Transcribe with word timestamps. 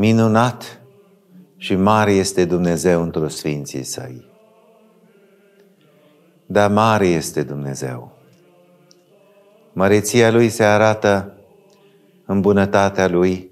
Minunat 0.00 0.80
și 1.56 1.74
mare 1.74 2.12
este 2.12 2.44
Dumnezeu 2.44 3.02
într-o 3.02 3.28
sfinții 3.28 3.82
săi. 3.82 4.24
Dar 6.46 6.70
mare 6.70 7.06
este 7.06 7.42
Dumnezeu. 7.42 8.12
Măreția 9.72 10.30
Lui 10.30 10.48
se 10.48 10.64
arată 10.64 11.36
în 12.26 12.40
bunătatea 12.40 13.08
Lui, 13.08 13.50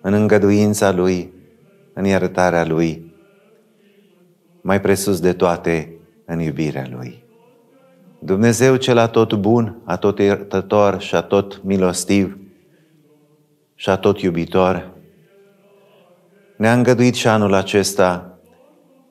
în 0.00 0.12
îngăduința 0.12 0.92
Lui, 0.92 1.32
în 1.92 2.04
iertarea 2.04 2.66
Lui, 2.66 3.14
mai 4.60 4.80
presus 4.80 5.20
de 5.20 5.32
toate, 5.32 5.92
în 6.24 6.40
iubirea 6.40 6.86
Lui. 6.90 7.24
Dumnezeu 8.18 8.76
cel 8.76 9.08
tot 9.08 9.34
bun, 9.34 9.76
a 9.84 9.96
tot 9.96 10.18
iertător 10.18 11.00
și 11.00 11.14
a 11.14 11.20
tot 11.20 11.64
milostiv 11.64 12.38
și 13.76 13.90
a 13.90 13.96
tot 13.96 14.20
iubitor, 14.20 14.90
ne-a 16.56 16.72
îngăduit 16.72 17.14
și 17.14 17.28
anul 17.28 17.54
acesta 17.54 18.38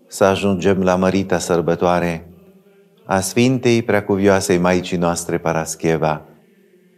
să 0.07 0.23
ajungem 0.23 0.83
la 0.83 0.95
mărita 0.95 1.37
sărbătoare 1.37 2.29
a 3.05 3.19
Sfintei 3.19 3.83
Preacuvioasei 3.83 4.57
Maicii 4.57 4.97
noastre 4.97 5.37
Parascheva, 5.37 6.21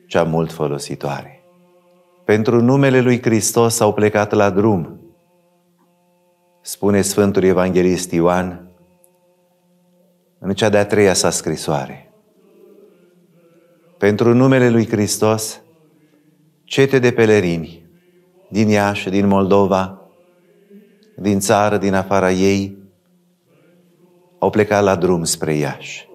cea 0.08 0.24
mult 0.24 0.52
folositoare. 0.52 1.44
Pentru 2.26 2.62
numele 2.62 3.02
lui 3.02 3.22
Hristos 3.22 3.80
au 3.80 3.94
plecat 3.94 4.32
la 4.32 4.50
drum, 4.50 5.02
spune 6.62 7.02
Sfântul 7.02 7.44
Evanghelist 7.44 8.12
Ioan 8.12 8.72
în 10.40 10.54
cea 10.54 10.70
de-a 10.70 10.86
treia 10.86 11.14
sa 11.14 11.30
scrisoare. 11.30 12.12
Pentru 13.98 14.34
numele 14.34 14.70
lui 14.70 14.88
Hristos, 14.88 15.62
cete 16.68 17.00
de 17.00 17.12
pelerini 17.12 17.86
din 18.50 18.68
Iași, 18.68 19.10
din 19.10 19.28
Moldova, 19.28 20.02
din 21.16 21.40
țară, 21.40 21.78
din 21.78 21.94
afara 21.94 22.32
ei, 22.32 22.78
au 24.40 24.50
plecat 24.50 24.84
la 24.84 24.96
drum 24.96 25.24
spre 25.24 25.54
Iași. 25.54 26.10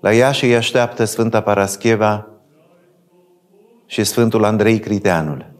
La 0.00 0.12
Iași 0.12 0.44
îi 0.44 0.56
așteaptă 0.56 1.04
Sfânta 1.04 1.42
Parascheva 1.42 2.28
și 3.86 4.04
Sfântul 4.04 4.44
Andrei 4.44 4.78
Criteanul, 4.78 5.52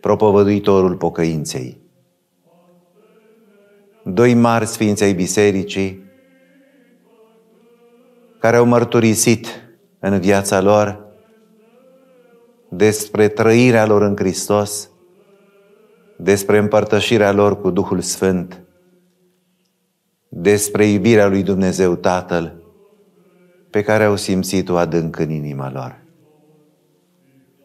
propovăduitorul 0.00 0.96
pocăinței. 0.96 1.80
Doi 4.04 4.34
mari 4.34 4.66
sfinți 4.66 5.02
ai 5.02 5.12
bisericii 5.12 6.02
care 8.38 8.56
au 8.56 8.64
mărturisit 8.64 9.46
în 9.98 10.20
viața 10.20 10.60
lor 10.60 11.01
despre 12.74 13.28
trăirea 13.28 13.86
lor 13.86 14.02
în 14.02 14.16
Hristos, 14.16 14.90
despre 16.16 16.58
împărtășirea 16.58 17.32
lor 17.32 17.60
cu 17.60 17.70
Duhul 17.70 18.00
Sfânt, 18.00 18.60
despre 20.28 20.86
iubirea 20.86 21.26
lui 21.26 21.42
Dumnezeu 21.42 21.94
Tatăl, 21.94 22.62
pe 23.70 23.82
care 23.82 24.04
au 24.04 24.16
simțit-o 24.16 24.76
adânc 24.76 25.18
în 25.18 25.30
inima 25.30 25.72
lor. 25.72 26.00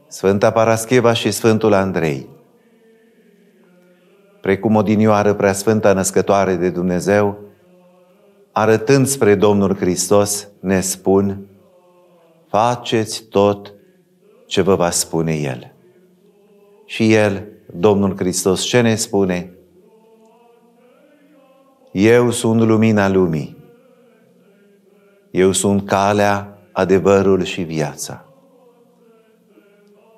Sfânta 0.07 0.51
Parascheva 0.51 1.13
și 1.13 1.31
Sfântul 1.31 1.73
Andrei, 1.73 2.29
precum 4.41 4.75
o 4.75 4.81
dinioară 4.81 5.33
preasfântă 5.33 5.93
născătoare 5.93 6.55
de 6.55 6.69
Dumnezeu, 6.69 7.39
arătând 8.51 9.07
spre 9.07 9.35
Domnul 9.35 9.75
Hristos, 9.75 10.47
ne 10.59 10.79
spun, 10.79 11.47
faceți 12.47 13.23
tot 13.23 13.71
ce 14.47 14.61
vă 14.61 14.75
va 14.75 14.89
spune 14.89 15.35
El. 15.35 15.73
Și 16.85 17.13
El, 17.13 17.47
Domnul 17.73 18.17
Hristos, 18.17 18.61
ce 18.61 18.81
ne 18.81 18.95
spune? 18.95 19.51
Eu 21.91 22.31
sunt 22.31 22.61
lumina 22.61 23.09
lumii. 23.09 23.57
Eu 25.31 25.51
sunt 25.51 25.85
calea, 25.85 26.57
adevărul 26.71 27.43
și 27.43 27.61
viața. 27.61 28.25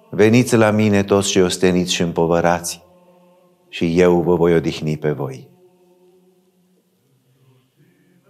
Veniți 0.10 0.56
la 0.56 0.72
mine 0.72 1.04
toți 1.04 1.30
cei 1.30 1.42
osteniți 1.42 1.94
și 1.94 2.02
împovărați 2.02 2.84
și 3.70 4.00
eu 4.00 4.22
vă 4.22 4.36
voi 4.36 4.56
odihni 4.56 4.98
pe 4.98 5.12
voi. 5.12 5.50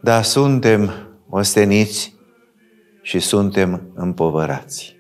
Da, 0.01 0.21
suntem 0.21 0.91
osteniți 1.29 2.15
și 3.01 3.19
suntem 3.19 3.91
împovărați. 3.93 4.98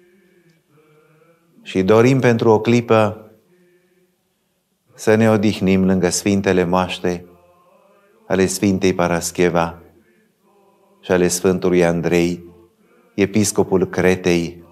Și 1.69 1.83
dorim 1.83 2.19
pentru 2.19 2.49
o 2.49 2.59
clipă 2.59 3.31
să 4.93 5.15
ne 5.15 5.29
odihnim 5.29 5.85
lângă 5.85 6.09
Sfintele 6.09 6.63
Moaște 6.63 7.25
ale 8.27 8.45
Sfintei 8.45 8.93
Parascheva 8.93 9.81
și 11.01 11.11
ale 11.11 11.27
Sfântului 11.27 11.85
Andrei, 11.85 12.43
episcopul 13.15 13.85
Cretei, 13.85 14.63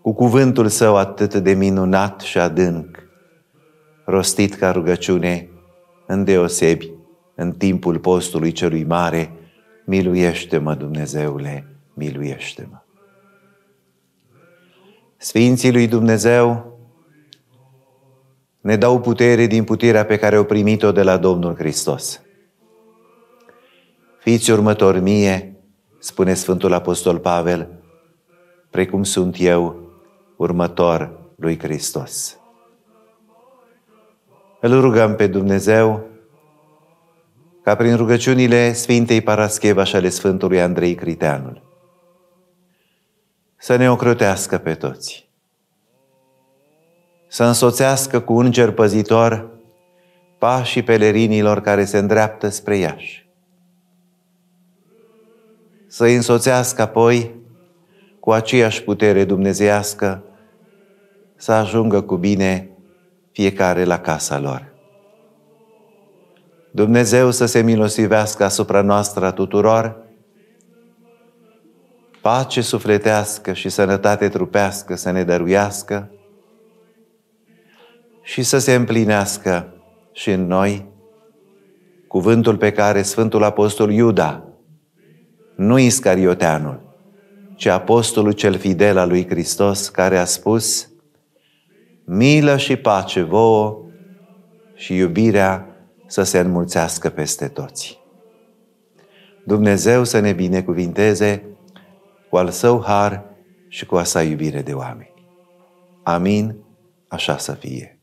cu 0.00 0.14
cuvântul 0.14 0.68
său 0.68 0.96
atât 0.96 1.34
de 1.34 1.52
minunat 1.52 2.20
și 2.20 2.38
adânc, 2.38 3.02
rostit 4.04 4.54
ca 4.54 4.70
rugăciune, 4.70 5.48
îndeosebi 6.06 6.90
în 7.34 7.52
timpul 7.52 7.98
postului 7.98 8.52
celui 8.52 8.84
mare, 8.84 9.32
miluiește-mă, 9.84 10.74
Dumnezeule, 10.74 11.66
miluiește-mă. 11.94 12.83
Sfinții 15.24 15.72
lui 15.72 15.86
Dumnezeu 15.86 16.78
ne 18.60 18.76
dau 18.76 19.00
putere 19.00 19.46
din 19.46 19.64
puterea 19.64 20.04
pe 20.04 20.16
care 20.16 20.36
au 20.36 20.44
primit-o 20.44 20.92
de 20.92 21.02
la 21.02 21.16
Domnul 21.16 21.54
Hristos. 21.54 22.20
Fiți 24.18 24.50
următori 24.50 25.00
mie, 25.00 25.56
spune 25.98 26.34
Sfântul 26.34 26.72
Apostol 26.72 27.18
Pavel, 27.18 27.68
precum 28.70 29.02
sunt 29.02 29.36
eu 29.38 29.90
următor 30.36 31.20
lui 31.36 31.58
Hristos. 31.58 32.38
Îl 34.60 34.80
rugăm 34.80 35.16
pe 35.16 35.26
Dumnezeu 35.26 36.06
ca 37.62 37.74
prin 37.74 37.96
rugăciunile 37.96 38.72
Sfintei 38.72 39.20
Parascheva 39.20 39.84
și 39.84 39.96
ale 39.96 40.08
Sfântului 40.08 40.60
Andrei 40.60 40.94
Criteanul 40.94 41.63
să 43.64 43.76
ne 43.76 43.90
ocrotească 43.90 44.58
pe 44.58 44.74
toți, 44.74 45.28
să 47.28 47.44
însoțească 47.44 48.20
cu 48.20 48.38
înger 48.38 48.70
păzitor 48.70 49.50
pașii 50.38 50.82
pelerinilor 50.82 51.60
care 51.60 51.84
se 51.84 51.98
îndreaptă 51.98 52.48
spre 52.48 52.76
Iași, 52.76 53.28
să 55.86 56.04
îi 56.04 56.14
însoțească 56.14 56.82
apoi 56.82 57.34
cu 58.20 58.32
aceeași 58.32 58.82
putere 58.82 59.24
dumnezească 59.24 60.22
să 61.36 61.52
ajungă 61.52 62.00
cu 62.00 62.16
bine 62.16 62.70
fiecare 63.32 63.84
la 63.84 63.98
casa 63.98 64.38
lor. 64.38 64.72
Dumnezeu 66.70 67.30
să 67.30 67.46
se 67.46 67.60
milosivească 67.60 68.44
asupra 68.44 68.80
noastră 68.80 69.24
a 69.24 69.32
tuturor, 69.32 70.03
pace 72.24 72.60
sufletească 72.60 73.52
și 73.52 73.68
sănătate 73.68 74.28
trupească 74.28 74.96
să 74.96 75.10
ne 75.10 75.24
dăruiască 75.24 76.10
și 78.22 78.42
să 78.42 78.58
se 78.58 78.74
împlinească 78.74 79.74
și 80.12 80.30
în 80.30 80.46
noi 80.46 80.86
cuvântul 82.08 82.56
pe 82.56 82.72
care 82.72 83.02
Sfântul 83.02 83.42
Apostol 83.42 83.90
Iuda, 83.90 84.48
nu 85.56 85.78
Iscarioteanul, 85.78 86.80
ci 87.54 87.66
Apostolul 87.66 88.32
cel 88.32 88.58
fidel 88.58 88.98
al 88.98 89.08
lui 89.08 89.26
Hristos, 89.28 89.88
care 89.88 90.18
a 90.18 90.24
spus, 90.24 90.88
milă 92.04 92.56
și 92.56 92.76
pace 92.76 93.22
vouă 93.22 93.78
și 94.74 94.96
iubirea 94.96 95.66
să 96.06 96.22
se 96.22 96.38
înmulțească 96.38 97.08
peste 97.08 97.48
toți. 97.48 98.00
Dumnezeu 99.44 100.04
să 100.04 100.18
ne 100.18 100.32
binecuvinteze 100.32 101.48
cu 102.34 102.40
al 102.40 102.50
său 102.50 102.82
har 102.82 103.24
și 103.68 103.86
cu 103.86 103.96
a 103.96 104.04
sa 104.04 104.22
iubire 104.22 104.62
de 104.62 104.72
oameni. 104.72 105.14
Amin, 106.02 106.56
așa 107.08 107.36
să 107.36 107.52
fie. 107.52 107.93